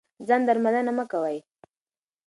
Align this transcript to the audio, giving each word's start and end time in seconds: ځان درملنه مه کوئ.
ځان 0.27 0.41
درملنه 0.47 0.91
مه 0.97 1.05
کوئ. 1.11 1.37